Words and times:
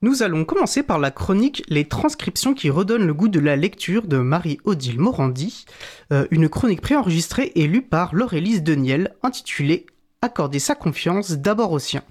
Nous 0.00 0.22
allons 0.22 0.44
commencer 0.44 0.84
par 0.84 1.00
la 1.00 1.10
chronique 1.10 1.64
Les 1.68 1.84
transcriptions 1.84 2.54
qui 2.54 2.70
redonnent 2.70 3.08
le 3.08 3.14
goût 3.14 3.26
de 3.26 3.40
la 3.40 3.56
lecture 3.56 4.06
de 4.06 4.18
Marie-Odile 4.18 5.00
Morandi, 5.00 5.64
euh, 6.12 6.28
une 6.30 6.48
chronique 6.48 6.82
préenregistrée 6.82 7.50
et 7.56 7.66
lue 7.66 7.82
par 7.82 8.14
Laurélise 8.14 8.62
Deniel, 8.62 9.16
intitulée 9.24 9.86
Accorder 10.22 10.60
sa 10.60 10.76
confiance 10.76 11.32
d'abord 11.32 11.72
aux 11.72 11.80
siens. 11.80 12.04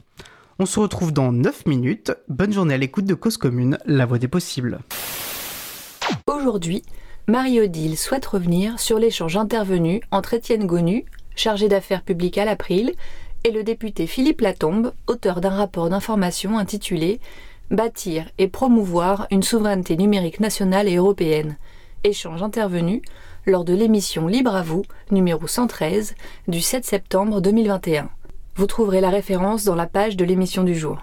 On 0.59 0.65
se 0.65 0.81
retrouve 0.81 1.13
dans 1.13 1.31
9 1.31 1.65
minutes. 1.65 2.11
Bonne 2.27 2.51
journée 2.51 2.73
à 2.73 2.77
l'écoute 2.77 3.05
de 3.05 3.13
Cause 3.13 3.37
Commune, 3.37 3.77
la 3.85 4.05
voix 4.05 4.19
des 4.19 4.27
possibles. 4.27 4.79
Aujourd'hui, 6.27 6.83
Marie-Odile 7.29 7.97
souhaite 7.97 8.25
revenir 8.25 8.81
sur 8.81 8.99
l'échange 8.99 9.37
intervenu 9.37 10.01
entre 10.11 10.33
Étienne 10.33 10.67
Gonu, 10.67 11.05
chargé 11.37 11.69
d'affaires 11.69 12.03
publiques 12.03 12.37
à 12.37 12.43
l'April, 12.43 12.95
et 13.45 13.51
le 13.51 13.63
député 13.63 14.07
Philippe 14.07 14.41
Latombe, 14.41 14.91
auteur 15.07 15.39
d'un 15.39 15.51
rapport 15.51 15.89
d'information 15.89 16.57
intitulé 16.57 17.21
Bâtir 17.69 18.29
et 18.37 18.47
promouvoir 18.47 19.27
une 19.29 19.43
souveraineté 19.43 19.97
numérique 19.97 20.39
nationale 20.39 20.87
et 20.87 20.95
européenne. 20.95 21.57
Échange 22.05 22.41
intervenu 22.41 23.01
lors 23.45 23.65
de 23.65 23.73
l'émission 23.73 24.27
Libre 24.27 24.55
à 24.55 24.61
vous, 24.61 24.83
numéro 25.11 25.47
113, 25.47 26.15
du 26.47 26.61
7 26.61 26.85
septembre 26.85 27.41
2021. 27.41 28.09
Vous 28.55 28.67
trouverez 28.67 29.01
la 29.01 29.09
référence 29.09 29.65
dans 29.65 29.75
la 29.75 29.85
page 29.85 30.15
de 30.15 30.23
l'émission 30.23 30.63
du 30.63 30.75
jour. 30.75 30.99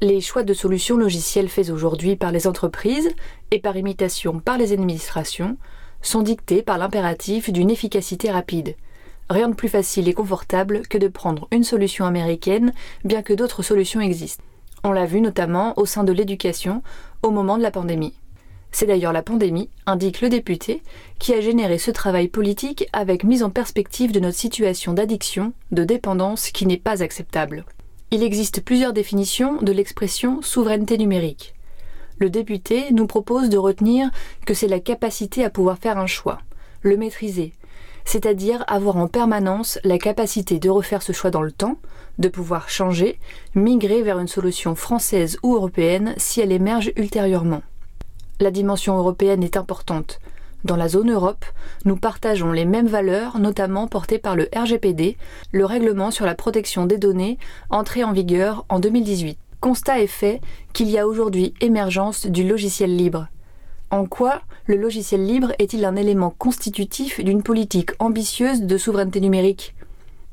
Les 0.00 0.20
choix 0.20 0.42
de 0.42 0.54
solutions 0.54 0.96
logicielles 0.96 1.48
faits 1.48 1.70
aujourd'hui 1.70 2.16
par 2.16 2.32
les 2.32 2.48
entreprises 2.48 3.10
et 3.52 3.60
par 3.60 3.76
imitation 3.76 4.40
par 4.40 4.58
les 4.58 4.72
administrations 4.72 5.56
sont 6.00 6.22
dictés 6.22 6.62
par 6.62 6.78
l'impératif 6.78 7.52
d'une 7.52 7.70
efficacité 7.70 8.28
rapide. 8.32 8.74
Rien 9.30 9.48
de 9.48 9.54
plus 9.54 9.68
facile 9.68 10.08
et 10.08 10.14
confortable 10.14 10.82
que 10.88 10.98
de 10.98 11.06
prendre 11.06 11.46
une 11.52 11.62
solution 11.62 12.06
américaine, 12.06 12.72
bien 13.04 13.22
que 13.22 13.34
d'autres 13.34 13.62
solutions 13.62 14.00
existent. 14.00 14.42
On 14.84 14.92
l'a 14.92 15.06
vu 15.06 15.20
notamment 15.20 15.78
au 15.78 15.86
sein 15.86 16.02
de 16.02 16.12
l'éducation 16.12 16.82
au 17.22 17.30
moment 17.30 17.56
de 17.56 17.62
la 17.62 17.70
pandémie. 17.70 18.14
C'est 18.72 18.86
d'ailleurs 18.86 19.12
la 19.12 19.22
pandémie, 19.22 19.68
indique 19.86 20.22
le 20.22 20.28
député, 20.28 20.82
qui 21.18 21.34
a 21.34 21.40
généré 21.40 21.78
ce 21.78 21.90
travail 21.90 22.26
politique 22.28 22.88
avec 22.92 23.22
mise 23.22 23.42
en 23.42 23.50
perspective 23.50 24.12
de 24.12 24.18
notre 24.18 24.38
situation 24.38 24.92
d'addiction, 24.92 25.52
de 25.70 25.84
dépendance 25.84 26.50
qui 26.50 26.66
n'est 26.66 26.78
pas 26.78 27.02
acceptable. 27.02 27.64
Il 28.10 28.22
existe 28.22 28.62
plusieurs 28.62 28.92
définitions 28.92 29.62
de 29.62 29.72
l'expression 29.72 30.42
souveraineté 30.42 30.98
numérique. 30.98 31.54
Le 32.18 32.28
député 32.28 32.92
nous 32.92 33.06
propose 33.06 33.50
de 33.50 33.58
retenir 33.58 34.10
que 34.46 34.54
c'est 34.54 34.68
la 34.68 34.80
capacité 34.80 35.44
à 35.44 35.50
pouvoir 35.50 35.78
faire 35.78 35.98
un 35.98 36.06
choix, 36.06 36.40
le 36.80 36.96
maîtriser, 36.96 37.52
c'est-à-dire 38.04 38.64
avoir 38.66 38.96
en 38.96 39.08
permanence 39.08 39.78
la 39.84 39.98
capacité 39.98 40.58
de 40.58 40.70
refaire 40.70 41.02
ce 41.02 41.12
choix 41.12 41.30
dans 41.30 41.42
le 41.42 41.52
temps, 41.52 41.76
de 42.18 42.28
pouvoir 42.28 42.68
changer, 42.68 43.18
migrer 43.54 44.02
vers 44.02 44.18
une 44.18 44.28
solution 44.28 44.74
française 44.74 45.38
ou 45.42 45.54
européenne 45.54 46.14
si 46.16 46.40
elle 46.40 46.52
émerge 46.52 46.92
ultérieurement. 46.96 47.62
La 48.40 48.50
dimension 48.50 48.96
européenne 48.96 49.42
est 49.42 49.56
importante. 49.56 50.18
Dans 50.64 50.76
la 50.76 50.88
zone 50.88 51.10
Europe, 51.10 51.44
nous 51.84 51.96
partageons 51.96 52.52
les 52.52 52.64
mêmes 52.64 52.86
valeurs, 52.86 53.38
notamment 53.38 53.88
portées 53.88 54.18
par 54.18 54.36
le 54.36 54.48
RGPD, 54.54 55.16
le 55.50 55.64
règlement 55.64 56.12
sur 56.12 56.24
la 56.24 56.36
protection 56.36 56.86
des 56.86 56.98
données, 56.98 57.38
entré 57.70 58.04
en 58.04 58.12
vigueur 58.12 58.64
en 58.68 58.78
2018. 58.78 59.38
Constat 59.60 60.00
est 60.00 60.06
fait 60.06 60.40
qu'il 60.72 60.88
y 60.88 60.98
a 60.98 61.06
aujourd'hui 61.06 61.54
émergence 61.60 62.26
du 62.26 62.46
logiciel 62.46 62.96
libre. 62.96 63.26
En 63.92 64.06
quoi 64.06 64.40
le 64.64 64.76
logiciel 64.76 65.26
libre 65.26 65.52
est-il 65.58 65.84
un 65.84 65.96
élément 65.96 66.30
constitutif 66.30 67.22
d'une 67.22 67.42
politique 67.42 67.90
ambitieuse 67.98 68.62
de 68.62 68.78
souveraineté 68.78 69.20
numérique? 69.20 69.74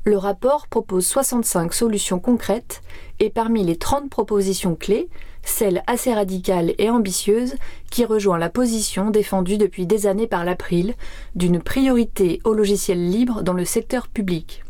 Le 0.06 0.16
rapport 0.16 0.66
propose 0.66 1.04
65 1.04 1.74
solutions 1.74 2.20
concrètes 2.20 2.80
et 3.18 3.28
parmi 3.28 3.62
les 3.62 3.76
30 3.76 4.08
propositions 4.08 4.76
clés, 4.76 5.10
celle 5.42 5.82
assez 5.86 6.14
radicale 6.14 6.72
et 6.78 6.88
ambitieuse 6.88 7.56
qui 7.90 8.06
rejoint 8.06 8.38
la 8.38 8.48
position 8.48 9.10
défendue 9.10 9.58
depuis 9.58 9.86
des 9.86 10.06
années 10.06 10.26
par 10.26 10.46
l'April 10.46 10.94
d'une 11.34 11.60
priorité 11.60 12.40
au 12.44 12.54
logiciel 12.54 13.10
libre 13.10 13.42
dans 13.42 13.52
le 13.52 13.66
secteur 13.66 14.08
public 14.08 14.64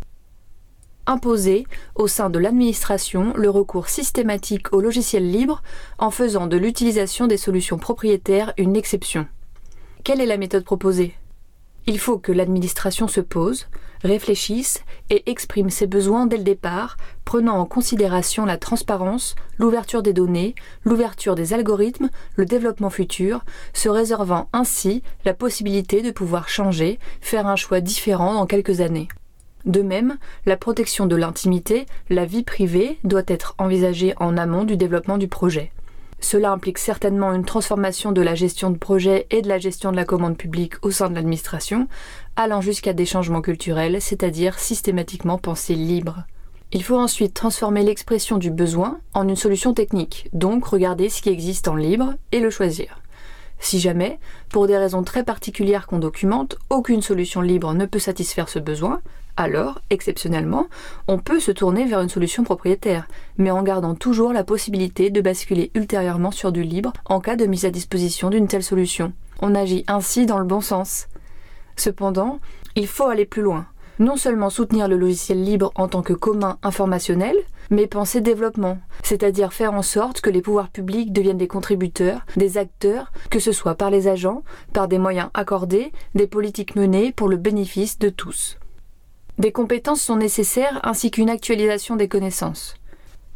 imposer 1.11 1.67
au 1.95 2.07
sein 2.07 2.31
de 2.31 2.39
l'administration 2.39 3.33
le 3.37 3.51
recours 3.51 3.89
systématique 3.89 4.73
au 4.73 4.81
logiciel 4.81 5.31
libre 5.31 5.63
en 5.99 6.11
faisant 6.11 6.47
de 6.47 6.57
l'utilisation 6.57 7.27
des 7.27 7.37
solutions 7.37 7.79
propriétaires 7.79 8.53
une 8.57 8.77
exception. 8.77 9.27
Quelle 10.05 10.21
est 10.21 10.27
la 10.27 10.39
méthode 10.39 10.65
proposée? 10.65 11.15
Il 11.87 11.99
faut 11.99 12.19
que 12.19 12.33
l'administration 12.33 13.09
se 13.09 13.21
pose, 13.21 13.67
réfléchisse 14.03 14.83
et 15.11 15.29
exprime 15.31 15.71
ses 15.71 15.87
besoins 15.87 16.27
dès 16.27 16.37
le 16.37 16.45
départ, 16.45 16.97
prenant 17.25 17.57
en 17.57 17.67
considération 17.67 18.45
la 18.45 18.57
transparence, 18.57 19.35
l'ouverture 19.59 20.03
des 20.03 20.13
données, 20.13 20.55
l'ouverture 20.85 21.35
des 21.35 21.53
algorithmes, 21.53 22.11
le 22.37 22.45
développement 22.45 22.91
futur, 22.91 23.45
se 23.73 23.89
réservant 23.89 24.49
ainsi 24.53 25.03
la 25.25 25.35
possibilité 25.35 26.03
de 26.03 26.11
pouvoir 26.11 26.49
changer, 26.49 26.99
faire 27.21 27.47
un 27.47 27.57
choix 27.57 27.81
différent 27.81 28.35
dans 28.35 28.47
quelques 28.47 28.81
années. 28.81 29.09
De 29.65 29.83
même, 29.83 30.17
la 30.47 30.57
protection 30.57 31.07
de 31.07 31.17
l'intimité, 31.17 31.87
la 32.09 32.25
vie 32.25 32.43
privée, 32.43 32.99
doit 33.05 33.23
être 33.27 33.55
envisagée 33.59 34.15
en 34.17 34.37
amont 34.37 34.65
du 34.65 34.77
développement 34.77 35.19
du 35.19 35.29
projet. 35.29 35.73
Cela 36.21 36.53
implique 36.53 36.79
certainement 36.79 37.33
une 37.33 37.45
transformation 37.45 38.13
de 38.13 38.21
la 38.21 38.35
gestion 38.35 38.71
de 38.71 38.77
projet 38.77 39.27
et 39.31 39.43
de 39.43 39.49
la 39.49 39.59
gestion 39.59 39.91
de 39.91 39.97
la 39.97 40.05
commande 40.05 40.37
publique 40.37 40.75
au 40.83 40.91
sein 40.91 41.09
de 41.09 41.15
l'administration, 41.15 41.89
allant 42.37 42.61
jusqu'à 42.61 42.93
des 42.93 43.07
changements 43.07 43.41
culturels, 43.41 44.01
c'est-à-dire 44.01 44.59
systématiquement 44.59 45.39
pensés 45.39 45.75
libres. 45.75 46.25
Il 46.73 46.85
faut 46.85 46.99
ensuite 46.99 47.35
transformer 47.35 47.83
l'expression 47.83 48.39
du 48.39 48.51
besoin 48.51 49.01
en 49.15 49.27
une 49.27 49.35
solution 49.35 49.75
technique, 49.75 50.29
donc 50.33 50.67
regarder 50.67 51.09
ce 51.09 51.21
qui 51.21 51.31
existe 51.31 51.69
en 51.69 51.75
libre 51.75 52.15
et 52.33 52.41
le 52.41 52.51
choisir. 52.51 53.01
Si 53.61 53.79
jamais, 53.79 54.19
pour 54.49 54.67
des 54.67 54.77
raisons 54.77 55.05
très 55.05 55.23
particulières 55.23 55.87
qu'on 55.87 55.99
documente, 55.99 56.57
aucune 56.71 57.03
solution 57.03 57.43
libre 57.43 57.73
ne 57.75 57.87
peut 57.87 57.99
satisfaire 57.99 58.49
ce 58.49 58.59
besoin, 58.59 59.01
alors, 59.37 59.81
exceptionnellement, 59.91 60.67
on 61.09 61.19
peut 61.19 61.41
se 61.41 61.53
tourner 61.53 61.87
vers 61.87 62.01
une 62.01 62.09
solution 62.09 62.43
propriétaire, 62.43 63.07
mais 63.39 63.51
en 63.51 63.63
gardant 63.63 63.95
toujours 63.95 64.33
la 64.33 64.45
possibilité 64.45 65.11
de 65.11 65.21
basculer 65.21 65.71
ultérieurement 65.75 66.31
sur 66.31 66.53
du 66.53 66.63
libre 66.63 66.93
en 67.07 67.21
cas 67.21 67.37
de 67.37 67.47
mise 67.47 67.65
à 67.65 67.71
disposition 67.71 68.29
d'une 68.29 68.49
telle 68.49 68.63
solution. 68.63 69.13
On 69.41 69.55
agit 69.55 69.85
ainsi 69.87 70.27
dans 70.27 70.39
le 70.39 70.45
bon 70.45 70.61
sens. 70.61 71.07
Cependant, 71.77 72.41
il 72.77 72.87
faut 72.87 73.07
aller 73.07 73.25
plus 73.25 73.43
loin. 73.43 73.67
Non 74.01 74.17
seulement 74.17 74.49
soutenir 74.49 74.89
le 74.89 74.97
logiciel 74.97 75.45
libre 75.45 75.73
en 75.75 75.87
tant 75.87 76.01
que 76.01 76.15
commun 76.15 76.57
informationnel, 76.63 77.37
mais 77.69 77.87
penser 77.87 78.23
développement, 78.23 78.79
c'est-à-dire 79.05 79.53
faire 79.53 79.75
en 79.75 79.83
sorte 79.83 80.23
que 80.23 80.31
les 80.31 80.41
pouvoirs 80.41 80.71
publics 80.71 81.13
deviennent 81.13 81.37
des 81.37 81.47
contributeurs, 81.47 82.25
des 82.35 82.57
acteurs, 82.57 83.13
que 83.29 83.39
ce 83.39 83.53
soit 83.53 83.75
par 83.75 83.91
les 83.91 84.09
agents, 84.09 84.43
par 84.73 84.89
des 84.89 84.99
moyens 84.99 85.29
accordés, 85.35 85.93
des 86.15 86.27
politiques 86.27 86.77
menées 86.77 87.13
pour 87.13 87.29
le 87.29 87.37
bénéfice 87.37 87.99
de 87.99 88.09
tous. 88.09 88.57
Des 89.37 89.53
compétences 89.53 90.01
sont 90.01 90.17
nécessaires 90.17 90.81
ainsi 90.83 91.11
qu'une 91.11 91.29
actualisation 91.29 91.97
des 91.97 92.09
connaissances. 92.09 92.80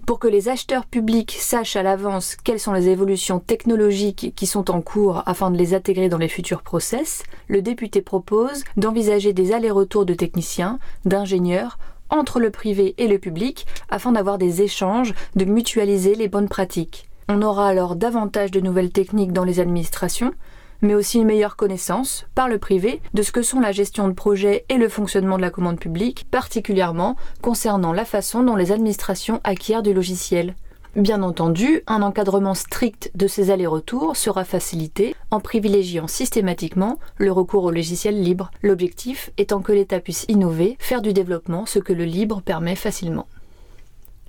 Pour 0.06 0.18
que 0.18 0.28
les 0.28 0.50
acheteurs 0.50 0.84
publics 0.84 1.34
sachent 1.38 1.76
à 1.76 1.82
l'avance 1.82 2.36
quelles 2.36 2.60
sont 2.60 2.74
les 2.74 2.90
évolutions 2.90 3.40
technologiques 3.40 4.34
qui 4.36 4.46
sont 4.46 4.70
en 4.70 4.82
cours 4.82 5.22
afin 5.24 5.50
de 5.50 5.56
les 5.56 5.72
intégrer 5.72 6.10
dans 6.10 6.18
les 6.18 6.28
futurs 6.28 6.62
process, 6.62 7.22
le 7.48 7.62
député 7.62 8.02
propose 8.02 8.64
d'envisager 8.76 9.32
des 9.32 9.52
allers-retours 9.52 10.04
de 10.04 10.12
techniciens, 10.12 10.78
d'ingénieurs, 11.06 11.78
entre 12.10 12.38
le 12.38 12.50
privé 12.50 12.94
et 12.98 13.08
le 13.08 13.18
public 13.18 13.66
afin 13.88 14.12
d'avoir 14.12 14.36
des 14.36 14.60
échanges, 14.60 15.14
de 15.36 15.46
mutualiser 15.46 16.14
les 16.14 16.28
bonnes 16.28 16.50
pratiques. 16.50 17.08
On 17.30 17.40
aura 17.40 17.66
alors 17.66 17.96
davantage 17.96 18.50
de 18.50 18.60
nouvelles 18.60 18.92
techniques 18.92 19.32
dans 19.32 19.44
les 19.44 19.58
administrations, 19.58 20.34
mais 20.82 20.94
aussi 20.94 21.18
une 21.18 21.26
meilleure 21.26 21.56
connaissance, 21.56 22.26
par 22.34 22.48
le 22.48 22.58
privé, 22.58 23.00
de 23.14 23.22
ce 23.22 23.32
que 23.32 23.42
sont 23.42 23.60
la 23.60 23.72
gestion 23.72 24.08
de 24.08 24.12
projets 24.12 24.64
et 24.68 24.78
le 24.78 24.88
fonctionnement 24.88 25.36
de 25.36 25.42
la 25.42 25.50
commande 25.50 25.78
publique, 25.78 26.26
particulièrement 26.30 27.16
concernant 27.42 27.92
la 27.92 28.04
façon 28.04 28.42
dont 28.42 28.56
les 28.56 28.72
administrations 28.72 29.40
acquièrent 29.44 29.82
du 29.82 29.94
logiciel. 29.94 30.54
Bien 30.96 31.24
entendu, 31.24 31.82
un 31.88 32.02
encadrement 32.02 32.54
strict 32.54 33.10
de 33.16 33.26
ces 33.26 33.50
allers-retours 33.50 34.16
sera 34.16 34.44
facilité 34.44 35.16
en 35.32 35.40
privilégiant 35.40 36.06
systématiquement 36.06 37.00
le 37.18 37.32
recours 37.32 37.64
au 37.64 37.72
logiciel 37.72 38.22
libre, 38.22 38.52
l'objectif 38.62 39.30
étant 39.36 39.60
que 39.60 39.72
l'État 39.72 39.98
puisse 39.98 40.24
innover, 40.28 40.76
faire 40.78 41.02
du 41.02 41.12
développement 41.12 41.66
ce 41.66 41.80
que 41.80 41.92
le 41.92 42.04
libre 42.04 42.42
permet 42.42 42.76
facilement. 42.76 43.26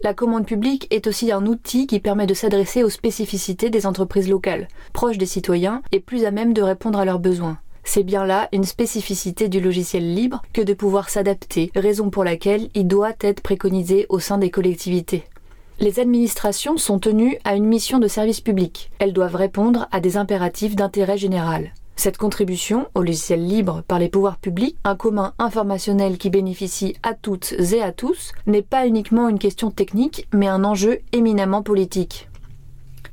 La 0.01 0.13
commande 0.13 0.45
publique 0.45 0.87
est 0.91 1.07
aussi 1.07 1.31
un 1.31 1.45
outil 1.45 1.87
qui 1.87 1.99
permet 1.99 2.27
de 2.27 2.33
s'adresser 2.33 2.83
aux 2.83 2.89
spécificités 2.89 3.69
des 3.69 3.85
entreprises 3.85 4.29
locales, 4.29 4.67
proches 4.93 5.17
des 5.17 5.25
citoyens 5.25 5.81
et 5.91 5.99
plus 5.99 6.25
à 6.25 6.31
même 6.31 6.53
de 6.53 6.61
répondre 6.61 6.99
à 6.99 7.05
leurs 7.05 7.19
besoins. 7.19 7.57
C'est 7.83 8.03
bien 8.03 8.25
là 8.25 8.49
une 8.51 8.65
spécificité 8.65 9.47
du 9.47 9.61
logiciel 9.61 10.13
libre 10.13 10.41
que 10.53 10.61
de 10.61 10.73
pouvoir 10.73 11.09
s'adapter, 11.09 11.71
raison 11.75 12.09
pour 12.09 12.23
laquelle 12.23 12.69
il 12.75 12.87
doit 12.87 13.13
être 13.21 13.41
préconisé 13.41 14.05
au 14.09 14.19
sein 14.19 14.37
des 14.37 14.49
collectivités. 14.49 15.23
Les 15.79 15.99
administrations 15.99 16.77
sont 16.77 16.99
tenues 16.99 17.37
à 17.43 17.55
une 17.55 17.65
mission 17.65 17.99
de 17.99 18.07
service 18.07 18.41
public. 18.41 18.91
Elles 18.99 19.13
doivent 19.13 19.35
répondre 19.35 19.87
à 19.91 19.99
des 19.99 20.17
impératifs 20.17 20.75
d'intérêt 20.75 21.17
général. 21.17 21.73
Cette 21.95 22.17
contribution 22.17 22.87
au 22.93 23.01
logiciel 23.01 23.47
libre 23.47 23.81
par 23.87 23.99
les 23.99 24.09
pouvoirs 24.09 24.37
publics, 24.37 24.77
un 24.83 24.95
commun 24.95 25.33
informationnel 25.39 26.17
qui 26.17 26.29
bénéficie 26.29 26.95
à 27.03 27.13
toutes 27.13 27.53
et 27.53 27.81
à 27.81 27.91
tous, 27.91 28.33
n'est 28.47 28.61
pas 28.61 28.85
uniquement 28.85 29.29
une 29.29 29.39
question 29.39 29.71
technique, 29.71 30.27
mais 30.33 30.47
un 30.47 30.63
enjeu 30.65 30.99
éminemment 31.13 31.63
politique. 31.63 32.29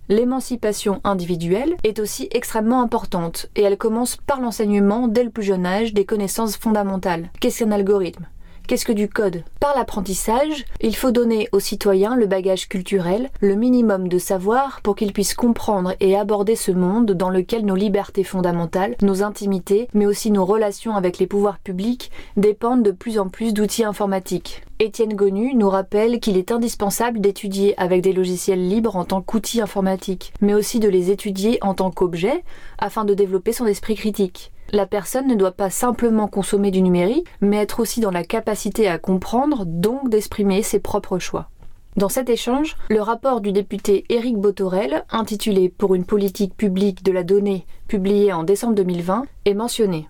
L'émancipation 0.08 1.00
individuelle 1.04 1.76
est 1.84 2.00
aussi 2.00 2.28
extrêmement 2.32 2.82
importante 2.82 3.46
et 3.54 3.62
elle 3.62 3.78
commence 3.78 4.16
par 4.16 4.40
l'enseignement 4.40 5.06
dès 5.06 5.24
le 5.24 5.30
plus 5.30 5.44
jeune 5.44 5.64
âge 5.64 5.94
des 5.94 6.04
connaissances 6.04 6.56
fondamentales. 6.56 7.30
Qu'est-ce 7.40 7.60
qu'un 7.60 7.70
algorithme? 7.70 8.26
Qu'est-ce 8.72 8.86
que 8.86 8.92
du 8.92 9.10
code? 9.10 9.44
Par 9.60 9.76
l'apprentissage, 9.76 10.64
il 10.80 10.96
faut 10.96 11.10
donner 11.10 11.46
aux 11.52 11.60
citoyens 11.60 12.16
le 12.16 12.24
bagage 12.24 12.70
culturel, 12.70 13.28
le 13.42 13.54
minimum 13.54 14.08
de 14.08 14.16
savoir 14.16 14.80
pour 14.80 14.96
qu'ils 14.96 15.12
puissent 15.12 15.34
comprendre 15.34 15.92
et 16.00 16.16
aborder 16.16 16.56
ce 16.56 16.72
monde 16.72 17.10
dans 17.10 17.28
lequel 17.28 17.66
nos 17.66 17.74
libertés 17.74 18.24
fondamentales, 18.24 18.96
nos 19.02 19.22
intimités, 19.22 19.88
mais 19.92 20.06
aussi 20.06 20.30
nos 20.30 20.46
relations 20.46 20.96
avec 20.96 21.18
les 21.18 21.26
pouvoirs 21.26 21.58
publics 21.58 22.10
dépendent 22.38 22.82
de 22.82 22.92
plus 22.92 23.18
en 23.18 23.28
plus 23.28 23.52
d'outils 23.52 23.84
informatiques. 23.84 24.62
Étienne 24.78 25.14
Gonu 25.14 25.54
nous 25.54 25.68
rappelle 25.68 26.18
qu'il 26.18 26.38
est 26.38 26.50
indispensable 26.50 27.20
d'étudier 27.20 27.78
avec 27.78 28.00
des 28.00 28.14
logiciels 28.14 28.66
libres 28.66 28.96
en 28.96 29.04
tant 29.04 29.20
qu'outils 29.20 29.60
informatiques, 29.60 30.32
mais 30.40 30.54
aussi 30.54 30.80
de 30.80 30.88
les 30.88 31.10
étudier 31.10 31.58
en 31.60 31.74
tant 31.74 31.90
qu'objet 31.90 32.42
afin 32.78 33.04
de 33.04 33.12
développer 33.12 33.52
son 33.52 33.66
esprit 33.66 33.96
critique. 33.96 34.50
La 34.70 34.86
personne 34.86 35.26
ne 35.26 35.34
doit 35.34 35.52
pas 35.52 35.70
simplement 35.70 36.28
consommer 36.28 36.70
du 36.70 36.82
numérique, 36.82 37.26
mais 37.40 37.58
être 37.58 37.80
aussi 37.80 38.00
dans 38.00 38.10
la 38.10 38.24
capacité 38.24 38.88
à 38.88 38.98
comprendre, 38.98 39.64
donc 39.66 40.08
d'exprimer 40.08 40.62
ses 40.62 40.78
propres 40.78 41.18
choix. 41.18 41.48
Dans 41.96 42.08
cet 42.08 42.30
échange, 42.30 42.76
le 42.88 43.02
rapport 43.02 43.42
du 43.42 43.52
député 43.52 44.06
Éric 44.08 44.38
Botorel, 44.38 45.04
intitulé 45.10 45.68
Pour 45.68 45.94
une 45.94 46.06
politique 46.06 46.56
publique 46.56 47.02
de 47.04 47.12
la 47.12 47.22
donnée, 47.22 47.66
publié 47.86 48.32
en 48.32 48.44
décembre 48.44 48.74
2020, 48.76 49.24
est 49.44 49.54
mentionné. 49.54 50.08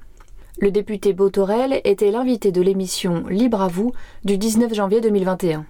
Le 0.60 0.70
député 0.70 1.12
Botorel 1.12 1.80
était 1.82 2.12
l'invité 2.12 2.52
de 2.52 2.62
l'émission 2.62 3.24
Libre 3.28 3.62
à 3.62 3.68
vous 3.68 3.90
du 4.24 4.38
19 4.38 4.72
janvier 4.74 5.00
2021. 5.00 5.66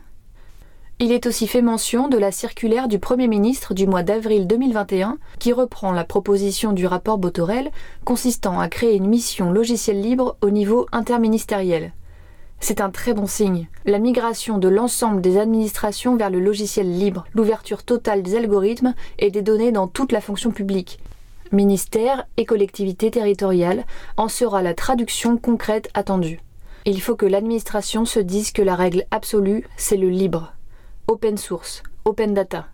Il 1.04 1.10
est 1.10 1.26
aussi 1.26 1.48
fait 1.48 1.62
mention 1.62 2.06
de 2.06 2.16
la 2.16 2.30
circulaire 2.30 2.86
du 2.86 3.00
Premier 3.00 3.26
ministre 3.26 3.74
du 3.74 3.88
mois 3.88 4.04
d'avril 4.04 4.46
2021 4.46 5.18
qui 5.40 5.52
reprend 5.52 5.90
la 5.90 6.04
proposition 6.04 6.72
du 6.72 6.86
rapport 6.86 7.18
Botorel 7.18 7.72
consistant 8.04 8.60
à 8.60 8.68
créer 8.68 8.94
une 8.94 9.08
mission 9.08 9.50
logiciel 9.50 10.00
libre 10.00 10.36
au 10.42 10.50
niveau 10.50 10.86
interministériel. 10.92 11.90
C'est 12.60 12.80
un 12.80 12.90
très 12.90 13.14
bon 13.14 13.26
signe. 13.26 13.66
La 13.84 13.98
migration 13.98 14.58
de 14.58 14.68
l'ensemble 14.68 15.20
des 15.20 15.38
administrations 15.38 16.14
vers 16.14 16.30
le 16.30 16.38
logiciel 16.38 16.96
libre, 16.96 17.24
l'ouverture 17.34 17.82
totale 17.82 18.22
des 18.22 18.36
algorithmes 18.36 18.94
et 19.18 19.32
des 19.32 19.42
données 19.42 19.72
dans 19.72 19.88
toute 19.88 20.12
la 20.12 20.20
fonction 20.20 20.52
publique, 20.52 21.00
ministères 21.50 22.28
et 22.36 22.44
collectivités 22.44 23.10
territoriales 23.10 23.86
en 24.16 24.28
sera 24.28 24.62
la 24.62 24.74
traduction 24.74 25.36
concrète 25.36 25.90
attendue. 25.94 26.38
Il 26.86 27.02
faut 27.02 27.16
que 27.16 27.26
l'administration 27.26 28.04
se 28.04 28.20
dise 28.20 28.52
que 28.52 28.62
la 28.62 28.76
règle 28.76 29.04
absolue, 29.10 29.66
c'est 29.76 29.96
le 29.96 30.08
libre 30.08 30.52
open 31.08 31.36
source, 31.36 31.82
open 32.04 32.34
data. 32.34 32.66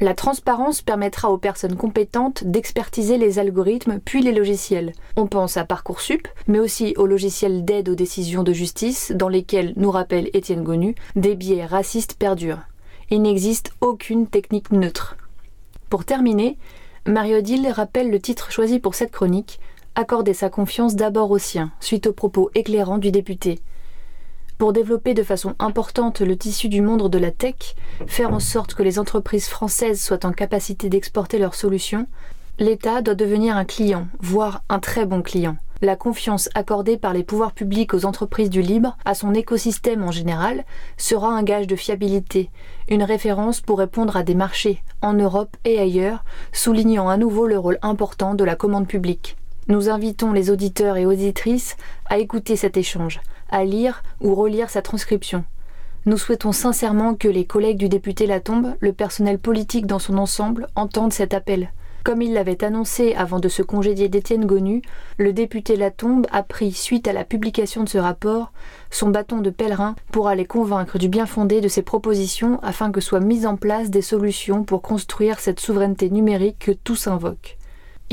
La 0.00 0.14
transparence 0.14 0.82
permettra 0.82 1.30
aux 1.30 1.38
personnes 1.38 1.76
compétentes 1.76 2.44
d'expertiser 2.44 3.18
les 3.18 3.38
algorithmes 3.38 4.00
puis 4.04 4.20
les 4.20 4.32
logiciels. 4.32 4.92
On 5.16 5.26
pense 5.26 5.56
à 5.56 5.64
Parcoursup, 5.64 6.26
mais 6.48 6.58
aussi 6.58 6.94
aux 6.96 7.06
logiciels 7.06 7.64
d'aide 7.64 7.88
aux 7.88 7.94
décisions 7.94 8.42
de 8.42 8.52
justice 8.52 9.12
dans 9.14 9.28
lesquels, 9.28 9.74
nous 9.76 9.90
rappelle 9.90 10.28
Étienne 10.32 10.64
Gonu, 10.64 10.96
des 11.14 11.36
biais 11.36 11.66
racistes 11.66 12.14
perdurent. 12.14 12.62
Il 13.10 13.22
n'existe 13.22 13.72
aucune 13.80 14.26
technique 14.26 14.72
neutre. 14.72 15.16
Pour 15.88 16.04
terminer, 16.04 16.56
Marie-Odile 17.06 17.68
rappelle 17.68 18.10
le 18.10 18.20
titre 18.20 18.50
choisi 18.50 18.80
pour 18.80 18.94
cette 18.94 19.12
chronique 19.12 19.60
Accorder 19.94 20.32
sa 20.32 20.48
confiance 20.48 20.96
d'abord 20.96 21.30
aux 21.30 21.38
siens, 21.38 21.70
suite 21.78 22.06
aux 22.06 22.14
propos 22.14 22.50
éclairants 22.54 22.96
du 22.96 23.10
député. 23.10 23.60
Pour 24.58 24.72
développer 24.72 25.14
de 25.14 25.22
façon 25.22 25.54
importante 25.58 26.20
le 26.20 26.36
tissu 26.36 26.68
du 26.68 26.82
monde 26.82 27.10
de 27.10 27.18
la 27.18 27.30
tech, 27.30 27.74
faire 28.06 28.32
en 28.32 28.40
sorte 28.40 28.74
que 28.74 28.82
les 28.82 28.98
entreprises 28.98 29.48
françaises 29.48 30.00
soient 30.00 30.24
en 30.24 30.32
capacité 30.32 30.88
d'exporter 30.88 31.38
leurs 31.38 31.54
solutions, 31.54 32.06
l'État 32.58 33.02
doit 33.02 33.14
devenir 33.14 33.56
un 33.56 33.64
client, 33.64 34.06
voire 34.20 34.62
un 34.68 34.78
très 34.78 35.04
bon 35.04 35.22
client. 35.22 35.56
La 35.80 35.96
confiance 35.96 36.48
accordée 36.54 36.96
par 36.96 37.12
les 37.12 37.24
pouvoirs 37.24 37.50
publics 37.50 37.92
aux 37.92 38.04
entreprises 38.04 38.50
du 38.50 38.62
libre, 38.62 38.96
à 39.04 39.14
son 39.14 39.34
écosystème 39.34 40.04
en 40.04 40.12
général, 40.12 40.64
sera 40.96 41.28
un 41.28 41.42
gage 41.42 41.66
de 41.66 41.74
fiabilité, 41.74 42.50
une 42.88 43.02
référence 43.02 43.60
pour 43.60 43.78
répondre 43.78 44.16
à 44.16 44.22
des 44.22 44.36
marchés, 44.36 44.80
en 45.00 45.14
Europe 45.14 45.56
et 45.64 45.80
ailleurs, 45.80 46.24
soulignant 46.52 47.08
à 47.08 47.16
nouveau 47.16 47.48
le 47.48 47.58
rôle 47.58 47.80
important 47.82 48.34
de 48.34 48.44
la 48.44 48.54
commande 48.54 48.86
publique. 48.86 49.36
Nous 49.68 49.88
invitons 49.88 50.32
les 50.32 50.50
auditeurs 50.50 50.96
et 50.96 51.06
auditrices 51.06 51.76
à 52.06 52.18
écouter 52.18 52.56
cet 52.56 52.76
échange, 52.76 53.20
à 53.48 53.64
lire 53.64 54.02
ou 54.20 54.34
relire 54.34 54.70
sa 54.70 54.82
transcription. 54.82 55.44
Nous 56.04 56.16
souhaitons 56.16 56.50
sincèrement 56.50 57.14
que 57.14 57.28
les 57.28 57.44
collègues 57.44 57.78
du 57.78 57.88
député 57.88 58.26
Latombe, 58.26 58.74
le 58.80 58.92
personnel 58.92 59.38
politique 59.38 59.86
dans 59.86 60.00
son 60.00 60.18
ensemble, 60.18 60.66
entendent 60.74 61.12
cet 61.12 61.32
appel. 61.32 61.70
Comme 62.02 62.22
il 62.22 62.32
l'avait 62.32 62.64
annoncé 62.64 63.14
avant 63.14 63.38
de 63.38 63.48
se 63.48 63.62
congédier 63.62 64.08
d'Étienne 64.08 64.46
Gonu, 64.46 64.82
le 65.18 65.32
député 65.32 65.76
Latombe 65.76 66.26
a 66.32 66.42
pris, 66.42 66.72
suite 66.72 67.06
à 67.06 67.12
la 67.12 67.24
publication 67.24 67.84
de 67.84 67.88
ce 67.88 67.98
rapport, 67.98 68.52
son 68.90 69.10
bâton 69.10 69.38
de 69.38 69.50
pèlerin 69.50 69.94
pour 70.10 70.26
aller 70.26 70.44
convaincre 70.44 70.98
du 70.98 71.08
bien 71.08 71.26
fondé 71.26 71.60
de 71.60 71.68
ses 71.68 71.82
propositions 71.82 72.58
afin 72.64 72.90
que 72.90 73.00
soient 73.00 73.20
mises 73.20 73.46
en 73.46 73.54
place 73.54 73.90
des 73.90 74.02
solutions 74.02 74.64
pour 74.64 74.82
construire 74.82 75.38
cette 75.38 75.60
souveraineté 75.60 76.10
numérique 76.10 76.58
que 76.58 76.72
tous 76.72 77.06
invoquent. 77.06 77.56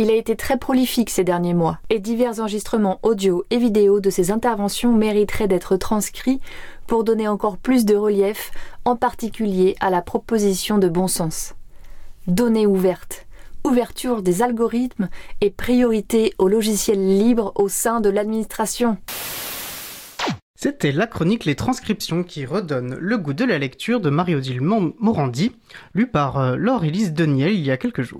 Il 0.01 0.09
a 0.09 0.15
été 0.15 0.37
très 0.37 0.55
prolifique 0.55 1.09
ces 1.09 1.25
derniers 1.25 1.53
mois, 1.53 1.79
et 1.89 1.99
divers 1.99 2.39
enregistrements 2.39 3.01
audio 3.03 3.43
et 3.49 3.57
vidéo 3.57 3.99
de 3.99 4.09
ses 4.09 4.31
interventions 4.31 4.93
mériteraient 4.93 5.49
d'être 5.49 5.75
transcrits 5.75 6.39
pour 6.87 7.03
donner 7.03 7.27
encore 7.27 7.57
plus 7.57 7.83
de 7.83 7.97
relief, 7.97 8.51
en 8.85 8.95
particulier 8.95 9.75
à 9.81 9.89
la 9.89 10.01
proposition 10.01 10.77
de 10.77 10.87
bon 10.87 11.09
sens. 11.09 11.53
Données 12.27 12.65
ouvertes, 12.65 13.27
ouverture 13.65 14.21
des 14.21 14.41
algorithmes 14.41 15.09
et 15.41 15.49
priorité 15.49 16.33
aux 16.37 16.47
logiciels 16.47 17.05
libres 17.05 17.51
au 17.55 17.67
sein 17.67 17.99
de 17.99 18.09
l'administration. 18.09 18.95
C'était 20.55 20.93
la 20.93 21.07
chronique 21.07 21.43
Les 21.43 21.55
Transcriptions 21.55 22.23
qui 22.23 22.45
redonne 22.45 22.95
le 22.95 23.17
goût 23.17 23.33
de 23.33 23.43
la 23.43 23.57
lecture 23.57 23.99
de 23.99 24.09
Marie-Odile 24.09 24.61
Morandi, 24.61 25.51
lue 25.93 26.07
par 26.07 26.37
euh, 26.37 26.55
Laure-Élise 26.55 27.13
Deniel 27.13 27.53
il 27.53 27.65
y 27.65 27.71
a 27.71 27.77
quelques 27.77 28.01
jours. 28.01 28.17